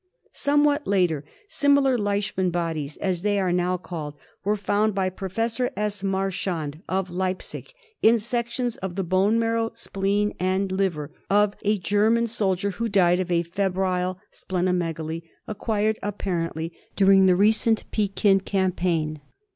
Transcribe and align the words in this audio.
Somewhat 0.33 0.87
later 0.87 1.23
similar" 1.47 1.95
Leishman 1.99 2.49
bodies," 2.49 2.97
as 2.97 3.21
they 3.21 3.39
are 3.39 3.51
now 3.51 3.77
called, 3.77 4.15
were 4.43 4.55
found 4.55 4.95
by 4.95 5.11
Professor 5.11 5.69
S. 5.77 6.01
Marchand, 6.01 6.81
of 6.89 7.11
Leipsic, 7.11 7.75
in 8.01 8.17
sections 8.17 8.77
of 8.77 8.95
the 8.95 9.03
bone 9.03 9.37
marrow, 9.37 9.69
spleen, 9.75 10.33
and 10.39 10.71
liver 10.71 11.11
of 11.29 11.53
a 11.61 11.77
German 11.77 12.25
soldier 12.25 12.71
who 12.71 12.89
died 12.89 13.19
of 13.19 13.29
a 13.29 13.43
febrile 13.43 14.17
spleno 14.31 14.73
megaly 14.75 15.21
acquired 15.47 15.99
apparently 16.01 16.73
during 16.95 17.27
the 17.27 17.35
recent 17.35 17.83
Pekin 17.91 18.39
campaign. 18.39 19.21